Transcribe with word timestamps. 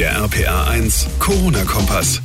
Der 0.00 0.16
RPA 0.16 0.64
1 0.64 1.08
Corona-Kompass. 1.18 2.22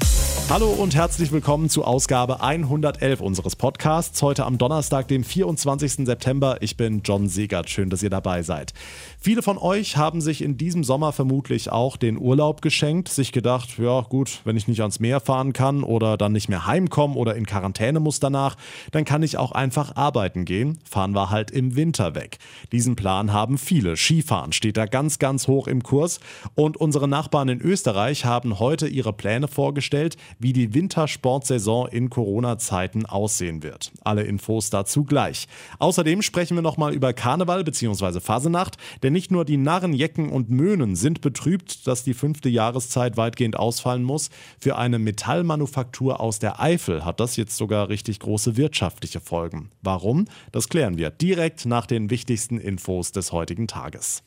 Hallo 0.47 0.69
und 0.69 0.93
herzlich 0.93 1.31
willkommen 1.31 1.69
zu 1.69 1.83
Ausgabe 1.83 2.39
111 2.39 3.19
unseres 3.19 3.55
Podcasts. 3.55 4.21
Heute 4.21 4.45
am 4.45 4.59
Donnerstag, 4.59 5.07
dem 5.07 5.23
24. 5.23 6.05
September. 6.05 6.57
Ich 6.61 6.77
bin 6.77 7.01
John 7.03 7.27
Segert. 7.27 7.67
Schön, 7.67 7.89
dass 7.89 8.03
ihr 8.03 8.11
dabei 8.11 8.43
seid. 8.43 8.75
Viele 9.19 9.41
von 9.41 9.57
euch 9.57 9.97
haben 9.97 10.21
sich 10.21 10.43
in 10.43 10.55
diesem 10.55 10.83
Sommer 10.83 11.13
vermutlich 11.13 11.71
auch 11.71 11.97
den 11.97 12.19
Urlaub 12.19 12.61
geschenkt, 12.61 13.09
sich 13.09 13.31
gedacht, 13.31 13.79
ja 13.79 14.01
gut, 14.01 14.41
wenn 14.43 14.55
ich 14.55 14.67
nicht 14.67 14.81
ans 14.81 14.99
Meer 14.99 15.19
fahren 15.19 15.51
kann 15.51 15.81
oder 15.81 16.15
dann 16.15 16.31
nicht 16.31 16.47
mehr 16.47 16.67
heimkommen 16.67 17.17
oder 17.17 17.35
in 17.35 17.47
Quarantäne 17.47 17.99
muss 17.99 18.19
danach, 18.19 18.55
dann 18.91 19.03
kann 19.03 19.23
ich 19.23 19.39
auch 19.39 19.51
einfach 19.51 19.95
arbeiten 19.95 20.45
gehen. 20.45 20.77
Fahren 20.87 21.15
wir 21.15 21.31
halt 21.31 21.49
im 21.49 21.75
Winter 21.75 22.13
weg. 22.13 22.37
Diesen 22.71 22.95
Plan 22.95 23.33
haben 23.33 23.57
viele. 23.57 23.97
Skifahren 23.97 24.53
steht 24.53 24.77
da 24.77 24.85
ganz, 24.85 25.17
ganz 25.17 25.47
hoch 25.47 25.67
im 25.67 25.81
Kurs. 25.81 26.19
Und 26.53 26.77
unsere 26.77 27.07
Nachbarn 27.07 27.49
in 27.49 27.61
Österreich 27.65 28.25
haben 28.25 28.59
heute 28.59 28.87
ihre 28.87 29.11
Pläne 29.11 29.47
vorgestellt, 29.47 30.17
wie 30.37 30.53
die 30.53 30.75
Wintersportsaison 30.75 31.87
in 31.87 32.11
Corona-Zeiten 32.11 33.07
aussehen 33.07 33.63
wird. 33.63 33.91
Alle 34.03 34.23
Infos 34.23 34.69
dazu 34.69 35.03
gleich. 35.03 35.47
Außerdem 35.79 36.21
sprechen 36.21 36.55
wir 36.55 36.61
nochmal 36.61 36.93
über 36.93 37.11
Karneval 37.11 37.63
bzw. 37.63 38.19
Fasenacht, 38.19 38.77
denn 39.01 39.13
nicht 39.13 39.31
nur 39.31 39.45
die 39.45 39.57
Narren, 39.57 39.93
Jecken 39.93 40.29
und 40.29 40.51
Möhnen 40.51 40.95
sind 40.95 41.21
betrübt, 41.21 41.87
dass 41.87 42.03
die 42.03 42.13
fünfte 42.13 42.49
Jahreszeit 42.49 43.17
weitgehend 43.17 43.57
ausfallen 43.57 44.03
muss. 44.03 44.29
Für 44.59 44.77
eine 44.77 44.99
Metallmanufaktur 44.99 46.19
aus 46.19 46.37
der 46.37 46.61
Eifel 46.61 47.03
hat 47.03 47.19
das 47.19 47.35
jetzt 47.35 47.57
sogar 47.57 47.89
richtig 47.89 48.19
große 48.19 48.57
wirtschaftliche 48.57 49.19
Folgen. 49.19 49.71
Warum? 49.81 50.25
Das 50.51 50.69
klären 50.69 50.99
wir 50.99 51.09
direkt 51.09 51.65
nach 51.65 51.87
den 51.87 52.11
wichtigsten 52.11 52.59
Infos 52.59 53.11
des 53.11 53.31
heutigen 53.31 53.67
Tages. 53.67 54.21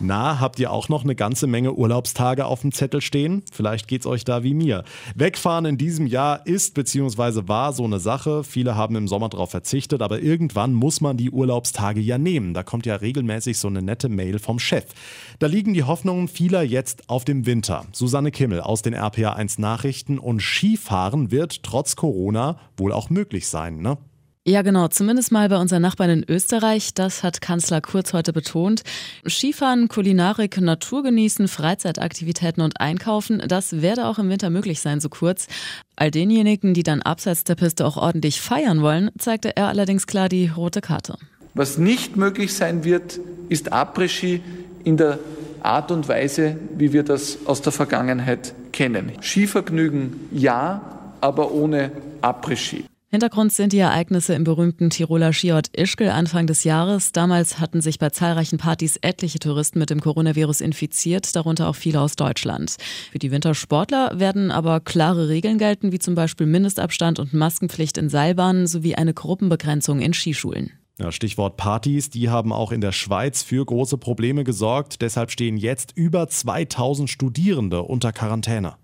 Na, 0.00 0.38
habt 0.38 0.60
ihr 0.60 0.70
auch 0.70 0.88
noch 0.88 1.02
eine 1.02 1.16
ganze 1.16 1.48
Menge 1.48 1.72
Urlaubstage 1.72 2.46
auf 2.46 2.60
dem 2.60 2.70
Zettel 2.70 3.00
stehen? 3.00 3.42
Vielleicht 3.50 3.88
geht's 3.88 4.06
euch 4.06 4.24
da 4.24 4.44
wie 4.44 4.54
mir. 4.54 4.84
Wegfahren 5.16 5.64
in 5.64 5.76
diesem 5.76 6.06
Jahr 6.06 6.46
ist 6.46 6.74
bzw. 6.74 7.48
war 7.48 7.72
so 7.72 7.82
eine 7.82 7.98
Sache. 7.98 8.44
Viele 8.44 8.76
haben 8.76 8.94
im 8.94 9.08
Sommer 9.08 9.28
darauf 9.28 9.50
verzichtet, 9.50 10.00
aber 10.00 10.20
irgendwann 10.20 10.72
muss 10.72 11.00
man 11.00 11.16
die 11.16 11.32
Urlaubstage 11.32 12.00
ja 12.00 12.16
nehmen. 12.16 12.54
Da 12.54 12.62
kommt 12.62 12.86
ja 12.86 12.94
regelmäßig 12.94 13.58
so 13.58 13.66
eine 13.66 13.82
nette 13.82 14.08
Mail 14.08 14.38
vom 14.38 14.60
Chef. 14.60 14.84
Da 15.40 15.48
liegen 15.48 15.74
die 15.74 15.82
Hoffnungen 15.82 16.28
vieler 16.28 16.62
jetzt 16.62 17.10
auf 17.10 17.24
dem 17.24 17.44
Winter. 17.44 17.84
Susanne 17.90 18.30
Kimmel 18.30 18.60
aus 18.60 18.82
den 18.82 18.94
RPA 18.94 19.32
1 19.32 19.58
Nachrichten 19.58 20.20
und 20.20 20.40
Skifahren 20.40 21.32
wird 21.32 21.64
trotz 21.64 21.96
Corona 21.96 22.60
wohl 22.76 22.92
auch 22.92 23.10
möglich 23.10 23.48
sein, 23.48 23.78
ne? 23.80 23.98
Ja, 24.48 24.62
genau. 24.62 24.88
Zumindest 24.88 25.30
mal 25.30 25.50
bei 25.50 25.58
unseren 25.58 25.82
Nachbarn 25.82 26.08
in 26.08 26.24
Österreich. 26.26 26.94
Das 26.94 27.22
hat 27.22 27.42
Kanzler 27.42 27.82
Kurz 27.82 28.14
heute 28.14 28.32
betont. 28.32 28.82
Skifahren, 29.26 29.88
Kulinarik, 29.88 30.58
Natur 30.58 31.02
genießen, 31.02 31.48
Freizeitaktivitäten 31.48 32.62
und 32.62 32.80
Einkaufen, 32.80 33.42
das 33.46 33.82
werde 33.82 34.06
auch 34.06 34.18
im 34.18 34.30
Winter 34.30 34.48
möglich 34.48 34.80
sein, 34.80 35.00
so 35.00 35.10
kurz. 35.10 35.48
All 35.96 36.10
denjenigen, 36.10 36.72
die 36.72 36.82
dann 36.82 37.02
abseits 37.02 37.44
der 37.44 37.56
Piste 37.56 37.84
auch 37.84 37.98
ordentlich 37.98 38.40
feiern 38.40 38.80
wollen, 38.80 39.10
zeigte 39.18 39.54
er 39.54 39.68
allerdings 39.68 40.06
klar 40.06 40.30
die 40.30 40.48
rote 40.48 40.80
Karte. 40.80 41.18
Was 41.52 41.76
nicht 41.76 42.16
möglich 42.16 42.54
sein 42.54 42.84
wird, 42.84 43.20
ist 43.50 43.70
Après-Ski 43.70 44.40
in 44.82 44.96
der 44.96 45.18
Art 45.60 45.90
und 45.90 46.08
Weise, 46.08 46.56
wie 46.74 46.94
wir 46.94 47.02
das 47.02 47.40
aus 47.44 47.60
der 47.60 47.72
Vergangenheit 47.72 48.54
kennen. 48.72 49.12
Skivergnügen 49.20 50.18
ja, 50.32 50.80
aber 51.20 51.52
ohne 51.52 51.92
Après-Ski. 52.22 52.86
Hintergrund 53.10 53.54
sind 53.54 53.72
die 53.72 53.78
Ereignisse 53.78 54.34
im 54.34 54.44
berühmten 54.44 54.90
Tiroler 54.90 55.32
Skiort 55.32 55.74
Ischgl 55.74 56.10
Anfang 56.10 56.46
des 56.46 56.64
Jahres. 56.64 57.10
Damals 57.12 57.58
hatten 57.58 57.80
sich 57.80 57.98
bei 57.98 58.10
zahlreichen 58.10 58.58
Partys 58.58 58.98
etliche 59.00 59.38
Touristen 59.38 59.78
mit 59.78 59.88
dem 59.88 60.02
Coronavirus 60.02 60.60
infiziert, 60.60 61.34
darunter 61.34 61.70
auch 61.70 61.74
viele 61.74 62.02
aus 62.02 62.16
Deutschland. 62.16 62.76
Für 63.10 63.18
die 63.18 63.30
Wintersportler 63.30 64.20
werden 64.20 64.50
aber 64.50 64.80
klare 64.80 65.30
Regeln 65.30 65.56
gelten, 65.56 65.90
wie 65.90 65.98
zum 65.98 66.16
Beispiel 66.16 66.46
Mindestabstand 66.46 67.18
und 67.18 67.32
Maskenpflicht 67.32 67.96
in 67.96 68.10
Seilbahnen 68.10 68.66
sowie 68.66 68.94
eine 68.94 69.14
Gruppenbegrenzung 69.14 70.00
in 70.00 70.12
Skischulen. 70.12 70.72
Stichwort 71.08 71.56
Partys, 71.56 72.10
die 72.10 72.28
haben 72.28 72.52
auch 72.52 72.72
in 72.72 72.82
der 72.82 72.92
Schweiz 72.92 73.42
für 73.42 73.64
große 73.64 73.96
Probleme 73.96 74.44
gesorgt. 74.44 75.00
Deshalb 75.00 75.30
stehen 75.30 75.56
jetzt 75.56 75.92
über 75.96 76.28
2000 76.28 77.08
Studierende 77.08 77.84
unter 77.84 78.12
Quarantäne. 78.12 78.74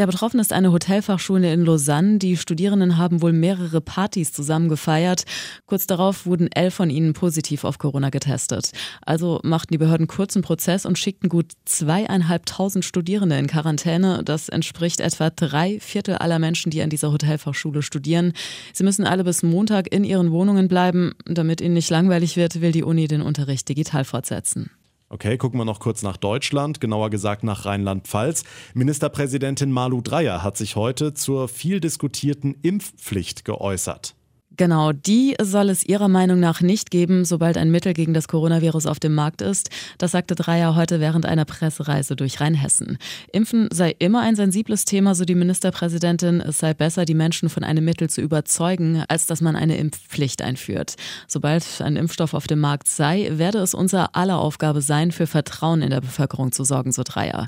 Ja, 0.00 0.06
betroffen 0.06 0.40
ist 0.40 0.54
eine 0.54 0.72
Hotelfachschule 0.72 1.52
in 1.52 1.66
Lausanne. 1.66 2.16
Die 2.16 2.38
Studierenden 2.38 2.96
haben 2.96 3.20
wohl 3.20 3.34
mehrere 3.34 3.82
Partys 3.82 4.32
zusammen 4.32 4.70
gefeiert. 4.70 5.24
Kurz 5.66 5.86
darauf 5.86 6.24
wurden 6.24 6.50
elf 6.50 6.72
von 6.72 6.88
ihnen 6.88 7.12
positiv 7.12 7.64
auf 7.64 7.76
Corona 7.76 8.08
getestet. 8.08 8.72
Also 9.02 9.40
machten 9.42 9.74
die 9.74 9.78
Behörden 9.78 10.06
kurzen 10.06 10.40
Prozess 10.40 10.86
und 10.86 10.98
schickten 10.98 11.28
gut 11.28 11.52
zweieinhalbtausend 11.66 12.82
Studierende 12.82 13.36
in 13.36 13.46
Quarantäne. 13.46 14.22
Das 14.24 14.48
entspricht 14.48 15.00
etwa 15.00 15.28
drei 15.28 15.78
Viertel 15.80 16.14
aller 16.14 16.38
Menschen, 16.38 16.70
die 16.70 16.80
an 16.80 16.88
dieser 16.88 17.12
Hotelfachschule 17.12 17.82
studieren. 17.82 18.32
Sie 18.72 18.84
müssen 18.84 19.04
alle 19.04 19.24
bis 19.24 19.42
Montag 19.42 19.92
in 19.92 20.04
ihren 20.04 20.30
Wohnungen 20.30 20.66
bleiben. 20.66 21.12
Damit 21.26 21.60
ihnen 21.60 21.74
nicht 21.74 21.90
langweilig 21.90 22.38
wird, 22.38 22.62
will 22.62 22.72
die 22.72 22.84
Uni 22.84 23.06
den 23.06 23.20
Unterricht 23.20 23.68
digital 23.68 24.06
fortsetzen. 24.06 24.70
Okay, 25.12 25.36
gucken 25.38 25.58
wir 25.58 25.64
noch 25.64 25.80
kurz 25.80 26.02
nach 26.02 26.16
Deutschland, 26.16 26.80
genauer 26.80 27.10
gesagt 27.10 27.42
nach 27.42 27.66
Rheinland-Pfalz. 27.66 28.44
Ministerpräsidentin 28.74 29.72
Malu 29.72 30.02
Dreyer 30.02 30.44
hat 30.44 30.56
sich 30.56 30.76
heute 30.76 31.14
zur 31.14 31.48
viel 31.48 31.80
diskutierten 31.80 32.54
Impfpflicht 32.62 33.44
geäußert. 33.44 34.14
Genau, 34.56 34.92
die 34.92 35.36
soll 35.40 35.70
es 35.70 35.86
ihrer 35.86 36.08
Meinung 36.08 36.40
nach 36.40 36.60
nicht 36.60 36.90
geben, 36.90 37.24
sobald 37.24 37.56
ein 37.56 37.70
Mittel 37.70 37.94
gegen 37.94 38.14
das 38.14 38.26
Coronavirus 38.26 38.86
auf 38.86 38.98
dem 38.98 39.14
Markt 39.14 39.42
ist. 39.42 39.70
Das 39.96 40.10
sagte 40.10 40.34
Dreier 40.34 40.74
heute 40.74 40.98
während 40.98 41.24
einer 41.24 41.44
Pressereise 41.44 42.16
durch 42.16 42.40
Rheinhessen. 42.40 42.98
Impfen 43.32 43.68
sei 43.72 43.94
immer 43.98 44.22
ein 44.22 44.34
sensibles 44.34 44.84
Thema, 44.84 45.14
so 45.14 45.24
die 45.24 45.36
Ministerpräsidentin. 45.36 46.40
Es 46.40 46.58
sei 46.58 46.74
besser, 46.74 47.04
die 47.04 47.14
Menschen 47.14 47.48
von 47.48 47.62
einem 47.62 47.84
Mittel 47.84 48.10
zu 48.10 48.20
überzeugen, 48.20 49.04
als 49.08 49.26
dass 49.26 49.40
man 49.40 49.54
eine 49.54 49.76
Impfpflicht 49.76 50.42
einführt. 50.42 50.96
Sobald 51.28 51.80
ein 51.80 51.96
Impfstoff 51.96 52.34
auf 52.34 52.48
dem 52.48 52.58
Markt 52.58 52.88
sei, 52.88 53.30
werde 53.34 53.58
es 53.58 53.72
unser 53.72 54.16
aller 54.16 54.40
Aufgabe 54.40 54.82
sein, 54.82 55.12
für 55.12 55.28
Vertrauen 55.28 55.80
in 55.80 55.90
der 55.90 56.00
Bevölkerung 56.00 56.50
zu 56.50 56.64
sorgen, 56.64 56.90
so 56.90 57.02
Dreier. 57.04 57.46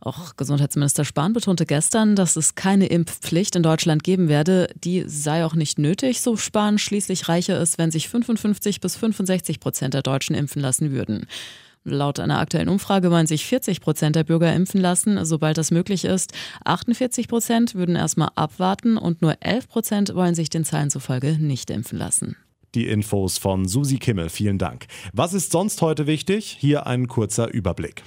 Auch 0.00 0.36
Gesundheitsminister 0.36 1.04
Spahn 1.04 1.34
betonte 1.34 1.66
gestern, 1.66 2.16
dass 2.16 2.36
es 2.36 2.54
keine 2.54 2.86
Impfpflicht 2.86 3.54
in 3.54 3.62
Deutschland 3.62 4.02
geben 4.02 4.28
werde. 4.28 4.68
Die 4.82 5.04
sei 5.06 5.44
auch 5.44 5.54
nicht 5.54 5.78
nötig, 5.78 6.22
so 6.22 6.38
Spahn. 6.38 6.78
Schließlich 6.78 7.28
reiche 7.28 7.52
es, 7.52 7.76
wenn 7.76 7.90
sich 7.90 8.08
55 8.08 8.80
bis 8.80 8.96
65 8.96 9.60
Prozent 9.60 9.92
der 9.92 10.02
Deutschen 10.02 10.34
impfen 10.34 10.62
lassen 10.62 10.90
würden. 10.90 11.26
Laut 11.84 12.18
einer 12.18 12.38
aktuellen 12.38 12.68
Umfrage 12.68 13.10
wollen 13.10 13.26
sich 13.26 13.44
40 13.46 13.80
Prozent 13.80 14.16
der 14.16 14.24
Bürger 14.24 14.54
impfen 14.54 14.80
lassen, 14.80 15.22
sobald 15.24 15.58
das 15.58 15.70
möglich 15.70 16.04
ist. 16.04 16.32
48 16.64 17.28
Prozent 17.28 17.74
würden 17.74 17.96
erstmal 17.96 18.30
abwarten 18.34 18.96
und 18.96 19.22
nur 19.22 19.36
11 19.40 19.68
Prozent 19.68 20.14
wollen 20.14 20.34
sich 20.34 20.50
den 20.50 20.64
Zahlen 20.64 20.90
zufolge 20.90 21.38
nicht 21.38 21.70
impfen 21.70 21.98
lassen. 21.98 22.36
Die 22.74 22.86
Infos 22.86 23.38
von 23.38 23.66
Susi 23.66 23.98
Kimmel, 23.98 24.28
vielen 24.28 24.58
Dank. 24.58 24.86
Was 25.12 25.34
ist 25.34 25.52
sonst 25.52 25.82
heute 25.82 26.06
wichtig? 26.06 26.56
Hier 26.58 26.86
ein 26.86 27.08
kurzer 27.08 27.52
Überblick. 27.52 28.02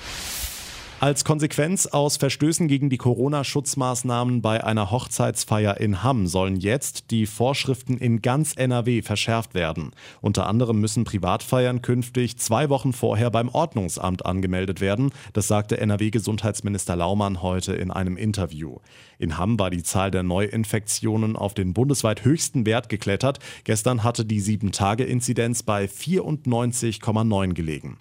Als 1.03 1.25
Konsequenz 1.25 1.85
aus 1.85 2.15
Verstößen 2.15 2.69
gegen 2.69 2.89
die 2.89 2.95
Corona-Schutzmaßnahmen 2.95 4.41
bei 4.41 4.63
einer 4.63 4.89
Hochzeitsfeier 4.89 5.81
in 5.81 6.01
Hamm 6.01 6.27
sollen 6.27 6.55
jetzt 6.55 7.11
die 7.11 7.25
Vorschriften 7.25 7.97
in 7.97 8.21
ganz 8.21 8.53
NRW 8.55 9.01
verschärft 9.01 9.53
werden. 9.53 9.91
Unter 10.21 10.47
anderem 10.47 10.79
müssen 10.79 11.03
Privatfeiern 11.03 11.81
künftig 11.81 12.37
zwei 12.37 12.69
Wochen 12.69 12.93
vorher 12.93 13.31
beim 13.31 13.49
Ordnungsamt 13.49 14.25
angemeldet 14.25 14.79
werden. 14.79 15.11
Das 15.33 15.49
sagte 15.49 15.77
NRW-Gesundheitsminister 15.77 16.95
Laumann 16.95 17.41
heute 17.41 17.73
in 17.73 17.91
einem 17.91 18.15
Interview. 18.15 18.77
In 19.19 19.37
Hamm 19.37 19.59
war 19.59 19.71
die 19.71 19.83
Zahl 19.83 20.09
der 20.09 20.23
Neuinfektionen 20.23 21.35
auf 21.35 21.53
den 21.53 21.73
bundesweit 21.73 22.23
höchsten 22.23 22.65
Wert 22.65 22.87
geklettert. 22.87 23.39
Gestern 23.65 24.03
hatte 24.05 24.23
die 24.23 24.41
7-Tage-Inzidenz 24.41 25.63
bei 25.63 25.83
94,9 25.83 27.53
gelegen. 27.53 27.97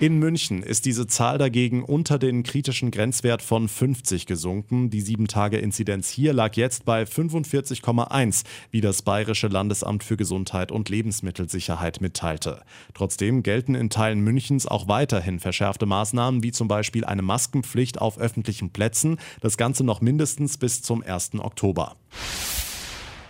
In 0.00 0.18
München 0.18 0.62
ist 0.62 0.86
diese 0.86 1.06
Zahl 1.06 1.36
dagegen 1.36 1.84
unter 1.84 2.18
den 2.18 2.42
kritischen 2.42 2.90
Grenzwert 2.90 3.42
von 3.42 3.68
50 3.68 4.24
gesunken. 4.24 4.88
Die 4.88 5.02
7-Tage-Inzidenz 5.02 6.08
hier 6.08 6.32
lag 6.32 6.56
jetzt 6.56 6.86
bei 6.86 7.02
45,1, 7.02 8.44
wie 8.70 8.80
das 8.80 9.02
Bayerische 9.02 9.48
Landesamt 9.48 10.02
für 10.02 10.16
Gesundheit 10.16 10.72
und 10.72 10.88
Lebensmittelsicherheit 10.88 12.00
mitteilte. 12.00 12.62
Trotzdem 12.94 13.42
gelten 13.42 13.74
in 13.74 13.90
Teilen 13.90 14.20
Münchens 14.20 14.66
auch 14.66 14.88
weiterhin 14.88 15.38
verschärfte 15.38 15.84
Maßnahmen, 15.84 16.42
wie 16.42 16.52
zum 16.52 16.66
Beispiel 16.66 17.04
eine 17.04 17.20
Maskenpflicht 17.20 18.00
auf 18.00 18.16
öffentlichen 18.16 18.70
Plätzen. 18.70 19.18
Das 19.42 19.58
Ganze 19.58 19.84
noch 19.84 20.00
mindestens 20.00 20.56
bis 20.56 20.80
zum 20.80 21.02
1. 21.02 21.32
Oktober. 21.40 21.96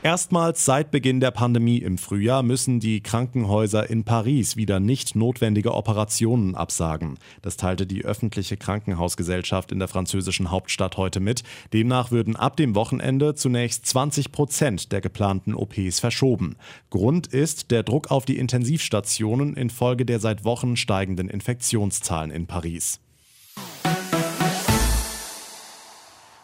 Erstmals 0.03 0.65
seit 0.65 0.91
Beginn 0.91 1.21
der 1.21 1.31
Pandemie 1.31 1.77
im 1.77 1.99
Frühjahr 1.99 2.43
müssen 2.43 2.81
die 2.81 3.03
Krankenhäuser 3.03 3.91
in 3.91 4.05
Paris 4.05 4.57
wieder 4.57 4.81
nicht 4.81 5.15
notwendige 5.15 5.75
Operationen 5.75 6.55
absagen. 6.55 7.19
Das 7.43 7.59
teilte 7.59 7.87
die 7.87 8.07
öffentliche 8.07 8.57
Krankenhausgesellschaft 8.57 9.71
in 9.71 9.79
der 9.79 9.89
französischen 9.89 10.51
Hauptstadt 10.51 10.97
heute 10.97 11.21
mit. 11.21 11.43
Demnach 11.75 12.11
würden 12.11 12.35
ab 12.35 12.57
dem 12.57 12.75
Wochenende 12.75 13.35
zunächst 13.35 13.85
20 13.85 14.33
Prozent 14.33 14.91
der 14.91 15.03
geplanten 15.03 15.55
OPs 15.55 16.01
verschoben. 16.01 16.57
Grund 16.89 17.27
ist 17.27 17.71
der 17.71 17.83
Druck 17.83 18.11
auf 18.11 18.25
die 18.25 18.39
Intensivstationen 18.39 19.55
infolge 19.55 20.07
der 20.07 20.19
seit 20.19 20.47
Wochen 20.47 20.77
steigenden 20.77 21.29
Infektionszahlen 21.29 22.31
in 22.31 22.47
Paris. 22.47 23.01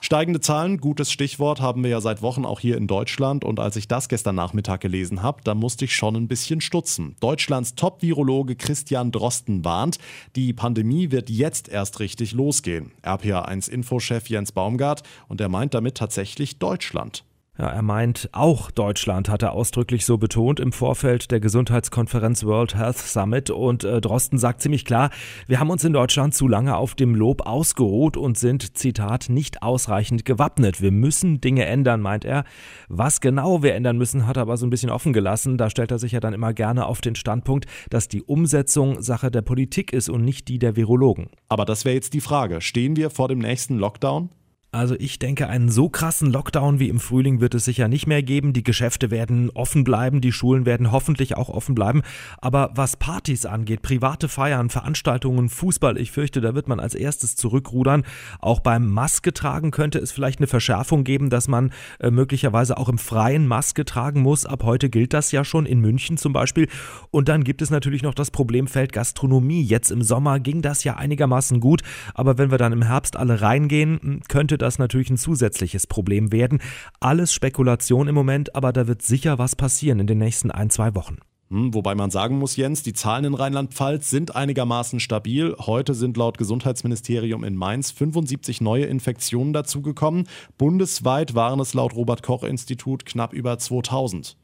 Steigende 0.06 0.38
Zahlen, 0.38 0.78
gutes 0.78 1.10
Stichwort, 1.10 1.60
haben 1.60 1.82
wir 1.82 1.90
ja 1.90 2.00
seit 2.00 2.22
Wochen 2.22 2.44
auch 2.44 2.60
hier 2.60 2.76
in 2.76 2.86
Deutschland. 2.86 3.44
Und 3.44 3.58
als 3.58 3.74
ich 3.74 3.88
das 3.88 4.08
gestern 4.08 4.36
Nachmittag 4.36 4.80
gelesen 4.80 5.20
habe, 5.20 5.40
da 5.42 5.56
musste 5.56 5.84
ich 5.84 5.96
schon 5.96 6.14
ein 6.14 6.28
bisschen 6.28 6.60
stutzen. 6.60 7.16
Deutschlands 7.18 7.74
Top-Virologe 7.74 8.54
Christian 8.54 9.10
Drosten 9.10 9.64
warnt, 9.64 9.98
die 10.36 10.52
Pandemie 10.52 11.10
wird 11.10 11.28
jetzt 11.28 11.68
erst 11.68 11.98
richtig 11.98 12.30
losgehen. 12.30 12.92
RPA1-Infochef 13.02 14.28
Jens 14.28 14.52
Baumgart 14.52 15.02
und 15.26 15.40
er 15.40 15.48
meint 15.48 15.74
damit 15.74 15.96
tatsächlich 15.96 16.60
Deutschland. 16.60 17.24
Ja, 17.58 17.68
er 17.68 17.80
meint, 17.80 18.28
auch 18.32 18.70
Deutschland 18.70 19.30
hat 19.30 19.42
er 19.42 19.52
ausdrücklich 19.52 20.04
so 20.04 20.18
betont 20.18 20.60
im 20.60 20.72
Vorfeld 20.72 21.30
der 21.30 21.40
Gesundheitskonferenz 21.40 22.44
World 22.44 22.74
Health 22.74 22.98
Summit. 22.98 23.48
Und 23.48 23.82
äh, 23.82 24.02
Drosten 24.02 24.38
sagt 24.38 24.60
ziemlich 24.60 24.84
klar, 24.84 25.08
wir 25.46 25.58
haben 25.58 25.70
uns 25.70 25.82
in 25.82 25.94
Deutschland 25.94 26.34
zu 26.34 26.48
lange 26.48 26.76
auf 26.76 26.94
dem 26.94 27.14
Lob 27.14 27.46
ausgeruht 27.46 28.18
und 28.18 28.36
sind, 28.36 28.76
Zitat, 28.76 29.30
nicht 29.30 29.62
ausreichend 29.62 30.26
gewappnet. 30.26 30.82
Wir 30.82 30.92
müssen 30.92 31.40
Dinge 31.40 31.64
ändern, 31.64 32.02
meint 32.02 32.26
er. 32.26 32.44
Was 32.88 33.22
genau 33.22 33.62
wir 33.62 33.74
ändern 33.74 33.96
müssen, 33.96 34.26
hat 34.26 34.36
er 34.36 34.42
aber 34.42 34.58
so 34.58 34.66
ein 34.66 34.70
bisschen 34.70 34.90
offen 34.90 35.14
gelassen. 35.14 35.56
Da 35.56 35.70
stellt 35.70 35.90
er 35.90 35.98
sich 35.98 36.12
ja 36.12 36.20
dann 36.20 36.34
immer 36.34 36.52
gerne 36.52 36.84
auf 36.84 37.00
den 37.00 37.14
Standpunkt, 37.14 37.64
dass 37.88 38.08
die 38.08 38.22
Umsetzung 38.22 39.00
Sache 39.00 39.30
der 39.30 39.42
Politik 39.42 39.94
ist 39.94 40.10
und 40.10 40.22
nicht 40.22 40.48
die 40.48 40.58
der 40.58 40.76
Virologen. 40.76 41.30
Aber 41.48 41.64
das 41.64 41.86
wäre 41.86 41.94
jetzt 41.94 42.12
die 42.12 42.20
Frage. 42.20 42.60
Stehen 42.60 42.96
wir 42.96 43.08
vor 43.08 43.28
dem 43.28 43.38
nächsten 43.38 43.78
Lockdown? 43.78 44.28
Also 44.76 44.94
ich 44.98 45.18
denke, 45.18 45.48
einen 45.48 45.70
so 45.70 45.88
krassen 45.88 46.30
Lockdown 46.30 46.78
wie 46.78 46.90
im 46.90 47.00
Frühling 47.00 47.40
wird 47.40 47.54
es 47.54 47.64
sicher 47.64 47.88
nicht 47.88 48.06
mehr 48.06 48.22
geben. 48.22 48.52
Die 48.52 48.62
Geschäfte 48.62 49.10
werden 49.10 49.48
offen 49.54 49.84
bleiben, 49.84 50.20
die 50.20 50.32
Schulen 50.32 50.66
werden 50.66 50.92
hoffentlich 50.92 51.34
auch 51.34 51.48
offen 51.48 51.74
bleiben. 51.74 52.02
Aber 52.42 52.72
was 52.74 52.98
Partys 52.98 53.46
angeht, 53.46 53.80
private 53.80 54.28
Feiern, 54.28 54.68
Veranstaltungen, 54.68 55.48
Fußball, 55.48 55.96
ich 55.96 56.12
fürchte, 56.12 56.42
da 56.42 56.54
wird 56.54 56.68
man 56.68 56.78
als 56.78 56.94
erstes 56.94 57.36
zurückrudern. 57.36 58.04
Auch 58.38 58.60
beim 58.60 58.90
Maske 58.90 59.32
tragen 59.32 59.70
könnte 59.70 59.98
es 59.98 60.12
vielleicht 60.12 60.40
eine 60.40 60.46
Verschärfung 60.46 61.04
geben, 61.04 61.30
dass 61.30 61.48
man 61.48 61.72
äh, 61.98 62.10
möglicherweise 62.10 62.76
auch 62.76 62.90
im 62.90 62.98
Freien 62.98 63.46
Maske 63.46 63.86
tragen 63.86 64.20
muss. 64.20 64.44
Ab 64.44 64.62
heute 64.62 64.90
gilt 64.90 65.14
das 65.14 65.32
ja 65.32 65.42
schon 65.42 65.64
in 65.64 65.80
München 65.80 66.18
zum 66.18 66.34
Beispiel. 66.34 66.68
Und 67.10 67.30
dann 67.30 67.44
gibt 67.44 67.62
es 67.62 67.70
natürlich 67.70 68.02
noch 68.02 68.14
das 68.14 68.30
Problemfeld 68.30 68.92
Gastronomie. 68.92 69.62
Jetzt 69.62 69.90
im 69.90 70.02
Sommer 70.02 70.38
ging 70.38 70.60
das 70.60 70.84
ja 70.84 70.96
einigermaßen 70.96 71.60
gut, 71.60 71.80
aber 72.12 72.36
wenn 72.36 72.50
wir 72.50 72.58
dann 72.58 72.74
im 72.74 72.82
Herbst 72.82 73.16
alle 73.16 73.40
reingehen, 73.40 74.20
könnte 74.28 74.58
das 74.58 74.65
das 74.66 74.78
natürlich 74.78 75.10
ein 75.10 75.16
zusätzliches 75.16 75.86
Problem 75.86 76.32
werden. 76.32 76.60
Alles 77.00 77.32
Spekulation 77.32 78.08
im 78.08 78.14
Moment, 78.14 78.54
aber 78.54 78.72
da 78.72 78.86
wird 78.86 79.02
sicher 79.02 79.38
was 79.38 79.56
passieren 79.56 80.00
in 80.00 80.06
den 80.06 80.18
nächsten 80.18 80.50
ein, 80.50 80.70
zwei 80.70 80.94
Wochen. 80.94 81.18
Hm, 81.48 81.74
wobei 81.74 81.94
man 81.94 82.10
sagen 82.10 82.38
muss, 82.38 82.56
Jens, 82.56 82.82
die 82.82 82.92
Zahlen 82.92 83.24
in 83.24 83.34
Rheinland-Pfalz 83.34 84.10
sind 84.10 84.34
einigermaßen 84.34 84.98
stabil. 84.98 85.54
Heute 85.60 85.94
sind 85.94 86.16
laut 86.16 86.38
Gesundheitsministerium 86.38 87.44
in 87.44 87.54
Mainz 87.54 87.92
75 87.92 88.60
neue 88.60 88.86
Infektionen 88.86 89.52
dazugekommen. 89.52 90.26
Bundesweit 90.58 91.36
waren 91.36 91.60
es 91.60 91.72
laut 91.72 91.94
Robert 91.94 92.24
Koch 92.24 92.42
Institut 92.42 93.06
knapp 93.06 93.32
über 93.32 93.58
2000. 93.58 94.36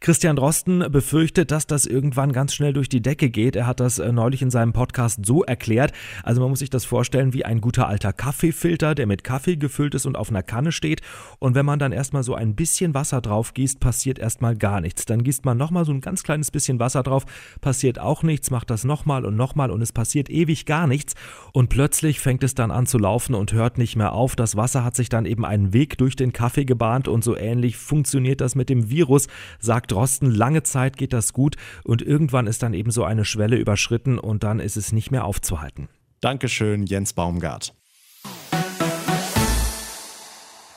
Christian 0.00 0.36
Drosten 0.36 0.84
befürchtet, 0.90 1.50
dass 1.50 1.66
das 1.66 1.86
irgendwann 1.86 2.32
ganz 2.32 2.54
schnell 2.54 2.72
durch 2.72 2.88
die 2.88 3.00
Decke 3.00 3.30
geht. 3.30 3.56
Er 3.56 3.66
hat 3.66 3.80
das 3.80 3.98
äh, 3.98 4.12
neulich 4.12 4.42
in 4.42 4.50
seinem 4.50 4.72
Podcast 4.72 5.24
so 5.24 5.42
erklärt. 5.42 5.92
Also 6.22 6.40
man 6.40 6.50
muss 6.50 6.58
sich 6.58 6.70
das 6.70 6.84
vorstellen 6.84 7.32
wie 7.32 7.44
ein 7.44 7.60
guter 7.60 7.88
alter 7.88 8.12
Kaffeefilter, 8.12 8.94
der 8.94 9.06
mit 9.06 9.24
Kaffee 9.24 9.56
gefüllt 9.56 9.94
ist 9.94 10.06
und 10.06 10.16
auf 10.16 10.30
einer 10.30 10.42
Kanne 10.42 10.72
steht. 10.72 11.00
Und 11.38 11.54
wenn 11.54 11.66
man 11.66 11.78
dann 11.78 11.92
erstmal 11.92 12.22
so 12.22 12.34
ein 12.34 12.54
bisschen 12.54 12.94
Wasser 12.94 13.20
drauf 13.20 13.54
gießt, 13.54 13.80
passiert 13.80 14.18
erstmal 14.18 14.56
gar 14.56 14.80
nichts. 14.80 15.06
Dann 15.06 15.22
gießt 15.22 15.44
man 15.44 15.56
nochmal 15.56 15.84
so 15.84 15.92
ein 15.92 16.00
ganz 16.00 16.22
kleines 16.22 16.50
bisschen 16.50 16.78
Wasser 16.80 17.02
drauf, 17.02 17.24
passiert 17.60 17.98
auch 17.98 18.22
nichts, 18.22 18.50
macht 18.50 18.70
das 18.70 18.84
nochmal 18.84 19.24
und 19.24 19.36
nochmal 19.36 19.70
und 19.70 19.80
es 19.80 19.92
passiert 19.92 20.30
ewig 20.30 20.66
gar 20.66 20.86
nichts. 20.86 21.14
Und 21.52 21.68
plötzlich 21.68 22.20
fängt 22.20 22.44
es 22.44 22.54
dann 22.54 22.70
an 22.70 22.86
zu 22.86 22.98
laufen 22.98 23.34
und 23.34 23.52
hört 23.52 23.78
nicht 23.78 23.96
mehr 23.96 24.12
auf. 24.12 24.36
Das 24.36 24.56
Wasser 24.56 24.84
hat 24.84 24.96
sich 24.96 25.08
dann 25.08 25.26
eben 25.26 25.44
einen 25.44 25.72
Weg 25.72 25.98
durch 25.98 26.16
den 26.16 26.32
Kaffee 26.32 26.64
gebahnt 26.64 27.08
und 27.08 27.24
so 27.24 27.36
ähnlich 27.36 27.76
funktioniert 27.76 28.40
das 28.40 28.54
mit 28.54 28.68
dem 28.68 28.90
Virus 28.90 29.28
sagt 29.58 29.92
Drosten, 29.92 30.30
lange 30.30 30.62
Zeit 30.62 30.96
geht 30.96 31.12
das 31.12 31.32
gut 31.32 31.56
und 31.84 32.02
irgendwann 32.02 32.46
ist 32.46 32.62
dann 32.62 32.74
eben 32.74 32.90
so 32.90 33.04
eine 33.04 33.24
Schwelle 33.24 33.56
überschritten 33.56 34.18
und 34.18 34.44
dann 34.44 34.60
ist 34.60 34.76
es 34.76 34.92
nicht 34.92 35.10
mehr 35.10 35.24
aufzuhalten. 35.24 35.88
Dankeschön, 36.20 36.86
Jens 36.86 37.12
Baumgart. 37.12 37.74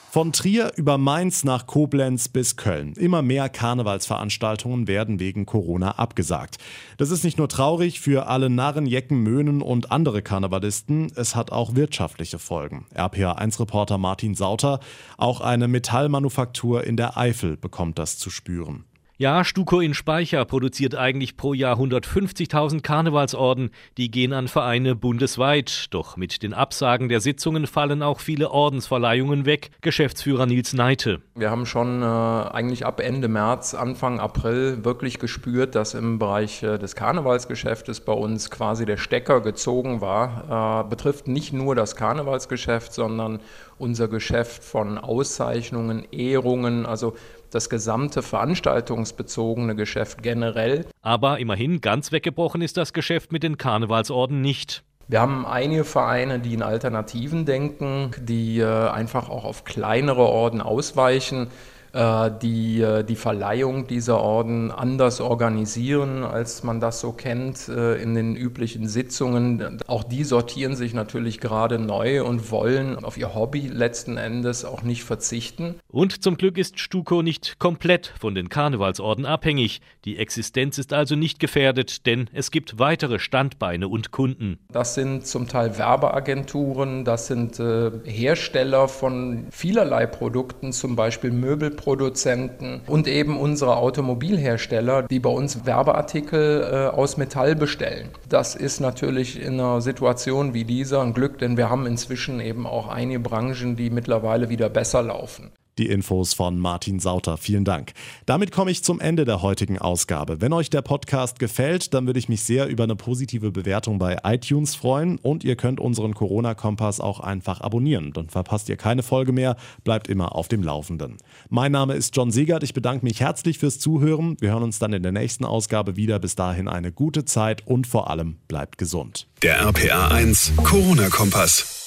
Von 0.09 0.31
Trier 0.31 0.71
über 0.77 0.97
Mainz 0.97 1.43
nach 1.43 1.67
Koblenz 1.67 2.29
bis 2.29 2.55
Köln. 2.55 2.93
Immer 2.93 3.21
mehr 3.21 3.49
Karnevalsveranstaltungen 3.49 4.87
werden 4.87 5.19
wegen 5.19 5.45
Corona 5.45 5.91
abgesagt. 5.99 6.59
Das 6.97 7.11
ist 7.11 7.25
nicht 7.25 7.37
nur 7.37 7.49
traurig 7.49 7.99
für 7.99 8.27
alle 8.27 8.49
Narren, 8.49 8.85
Jecken, 8.85 9.19
Möhnen 9.19 9.61
und 9.61 9.91
andere 9.91 10.21
Karnevalisten, 10.21 11.11
es 11.15 11.35
hat 11.35 11.51
auch 11.51 11.75
wirtschaftliche 11.75 12.39
Folgen. 12.39 12.85
RPA1-Reporter 12.95 13.97
Martin 13.97 14.33
Sauter, 14.33 14.79
auch 15.17 15.41
eine 15.41 15.67
Metallmanufaktur 15.67 16.85
in 16.85 16.95
der 16.95 17.17
Eifel 17.17 17.57
bekommt 17.57 17.99
das 17.99 18.17
zu 18.17 18.29
spüren. 18.29 18.85
Ja, 19.19 19.43
Stuko 19.43 19.79
in 19.79 19.95
Speicher 19.95 20.45
produziert 20.45 20.93
eigentlich 20.93 21.37
pro 21.37 21.55
Jahr 21.55 21.79
150.000 21.79 22.83
Karnevalsorden. 22.83 23.71
Die 23.97 24.11
gehen 24.11 24.31
an 24.31 24.47
Vereine 24.47 24.93
bundesweit. 24.93 25.87
Doch 25.89 26.17
mit 26.17 26.43
den 26.43 26.53
Absagen 26.53 27.09
der 27.09 27.19
Sitzungen 27.19 27.65
fallen 27.65 28.03
auch 28.03 28.19
viele 28.19 28.51
Ordensverleihungen 28.51 29.47
weg. 29.47 29.71
Geschäftsführer 29.81 30.45
Nils 30.45 30.73
Neite. 30.73 31.19
Wir 31.33 31.49
haben 31.49 31.65
schon 31.65 32.03
äh, 32.03 32.05
eigentlich 32.05 32.85
ab 32.85 32.99
Ende 32.99 33.27
März, 33.27 33.73
Anfang 33.73 34.19
April 34.19 34.85
wirklich 34.85 35.17
gespürt, 35.17 35.73
dass 35.73 35.95
im 35.95 36.19
Bereich 36.19 36.61
äh, 36.61 36.77
des 36.77 36.95
Karnevalsgeschäftes 36.95 38.01
bei 38.01 38.13
uns 38.13 38.51
quasi 38.51 38.85
der 38.85 38.97
Stecker 38.97 39.41
gezogen 39.41 39.99
war. 39.99 40.83
Äh, 40.85 40.89
betrifft 40.91 41.27
nicht 41.27 41.53
nur 41.53 41.73
das 41.73 41.95
Karnevalsgeschäft, 41.95 42.93
sondern 42.93 43.39
unser 43.79 44.07
Geschäft 44.07 44.63
von 44.63 44.99
Auszeichnungen, 44.99 46.05
Ehrungen, 46.11 46.85
also 46.85 47.15
das 47.51 47.69
gesamte 47.69 48.21
veranstaltungsbezogene 48.21 49.75
Geschäft 49.75 50.23
generell. 50.23 50.85
Aber 51.01 51.39
immerhin 51.39 51.81
ganz 51.81 52.11
weggebrochen 52.11 52.61
ist 52.61 52.77
das 52.77 52.93
Geschäft 52.93 53.31
mit 53.31 53.43
den 53.43 53.57
Karnevalsorden 53.57 54.41
nicht. 54.41 54.83
Wir 55.09 55.21
haben 55.21 55.45
einige 55.45 55.85
Vereine, 55.85 56.39
die 56.39 56.53
in 56.53 56.61
Alternativen 56.61 57.45
denken, 57.45 58.11
die 58.19 58.59
äh, 58.59 58.89
einfach 58.89 59.29
auch 59.29 59.45
auf 59.45 59.63
kleinere 59.63 60.23
Orden 60.23 60.61
ausweichen. 60.61 61.47
Äh, 61.93 62.31
die 62.41 62.81
äh, 62.81 63.03
die 63.03 63.15
Verleihung 63.15 63.87
dieser 63.87 64.19
Orden 64.19 64.71
anders 64.71 65.21
organisieren, 65.21 66.23
als 66.23 66.63
man 66.63 66.79
das 66.79 66.99
so 66.99 67.13
kennt 67.13 67.69
äh, 67.69 67.95
in 68.01 68.13
den 68.13 68.35
üblichen 68.35 68.87
Sitzungen. 68.87 69.79
Auch 69.87 70.03
die 70.03 70.23
sortieren 70.23 70.75
sich 70.75 70.93
natürlich 70.93 71.39
gerade 71.39 71.79
neu 71.79 72.23
und 72.23 72.51
wollen 72.51 73.03
auf 73.03 73.17
ihr 73.17 73.33
Hobby 73.33 73.67
letzten 73.67 74.17
Endes 74.17 74.65
auch 74.65 74.83
nicht 74.83 75.05
verzichten. 75.05 75.75
Und 75.87 76.23
zum 76.23 76.37
Glück 76.37 76.57
ist 76.57 76.79
Stuko 76.79 77.21
nicht 77.21 77.57
komplett 77.57 78.13
von 78.19 78.35
den 78.35 78.49
Karnevalsorden 78.49 79.25
abhängig. 79.25 79.81
Die 80.05 80.17
Existenz 80.17 80.77
ist 80.77 80.93
also 80.93 81.15
nicht 81.15 81.39
gefährdet, 81.39 82.05
denn 82.05 82.29
es 82.33 82.51
gibt 82.51 82.79
weitere 82.79 83.17
Standbeine 83.17 83.87
und 83.87 84.11
Kunden. 84.11 84.59
Das 84.71 84.93
sind 84.93 85.25
zum 85.25 85.47
Teil 85.47 85.77
Werbeagenturen, 85.77 87.05
das 87.05 87.27
sind 87.27 87.59
Hersteller 87.59 88.87
von 88.87 89.47
vielerlei 89.51 90.05
Produkten, 90.05 90.73
zum 90.73 90.95
Beispiel 90.95 91.31
Möbelprodukten 91.31 91.76
Produzenten 91.77 92.81
und 92.87 93.07
eben 93.07 93.39
unsere 93.39 93.77
Automobilhersteller, 93.77 95.03
die 95.03 95.19
bei 95.19 95.29
uns 95.29 95.65
Werbeartikel 95.65 96.61
äh, 96.69 96.95
aus 96.95 97.15
Metall 97.15 97.55
bestellen. 97.55 98.09
Das 98.27 98.55
ist 98.55 98.81
natürlich 98.81 99.41
in 99.41 99.53
einer 99.53 99.79
Situation 99.79 100.53
wie 100.53 100.65
dieser 100.65 101.01
ein 101.01 101.13
Glück, 101.13 101.39
denn 101.39 101.55
wir 101.55 101.69
haben 101.69 101.85
inzwischen 101.85 102.41
eben 102.41 102.67
auch 102.67 102.89
einige 102.89 103.21
Branchen, 103.21 103.77
die 103.77 103.89
mittlerweile 103.89 104.49
wieder 104.49 104.67
besser 104.67 105.01
laufen. 105.01 105.51
Die 105.77 105.87
Infos 105.87 106.33
von 106.33 106.59
Martin 106.59 106.99
Sauter. 106.99 107.37
Vielen 107.37 107.65
Dank. 107.65 107.93
Damit 108.25 108.51
komme 108.51 108.71
ich 108.71 108.83
zum 108.83 108.99
Ende 108.99 109.25
der 109.25 109.41
heutigen 109.41 109.77
Ausgabe. 109.77 110.41
Wenn 110.41 110.53
euch 110.53 110.69
der 110.69 110.81
Podcast 110.81 111.39
gefällt, 111.39 111.93
dann 111.93 112.05
würde 112.05 112.19
ich 112.19 112.29
mich 112.29 112.43
sehr 112.43 112.67
über 112.67 112.83
eine 112.83 112.95
positive 112.95 113.51
Bewertung 113.51 113.99
bei 113.99 114.17
iTunes 114.23 114.75
freuen 114.75 115.17
und 115.17 115.43
ihr 115.43 115.55
könnt 115.55 115.79
unseren 115.79 116.13
Corona-Kompass 116.13 116.99
auch 116.99 117.19
einfach 117.19 117.61
abonnieren. 117.61 118.13
Dann 118.13 118.29
verpasst 118.29 118.69
ihr 118.69 118.77
keine 118.77 119.03
Folge 119.03 119.31
mehr, 119.31 119.55
bleibt 119.83 120.07
immer 120.07 120.35
auf 120.35 120.47
dem 120.47 120.63
Laufenden. 120.63 121.17
Mein 121.49 121.71
Name 121.71 121.93
ist 121.93 122.15
John 122.15 122.31
Segert. 122.31 122.63
Ich 122.63 122.73
bedanke 122.73 123.05
mich 123.05 123.19
herzlich 123.19 123.59
fürs 123.59 123.79
Zuhören. 123.79 124.37
Wir 124.39 124.51
hören 124.51 124.63
uns 124.63 124.79
dann 124.79 124.93
in 124.93 125.03
der 125.03 125.11
nächsten 125.11 125.45
Ausgabe 125.45 125.95
wieder. 125.95 126.19
Bis 126.19 126.35
dahin 126.35 126.67
eine 126.67 126.91
gute 126.91 127.25
Zeit 127.25 127.65
und 127.65 127.87
vor 127.87 128.09
allem 128.09 128.37
bleibt 128.47 128.77
gesund. 128.77 129.27
Der 129.43 129.59
RPA 129.59 130.07
1 130.09 130.53
Corona-Kompass. 130.63 131.86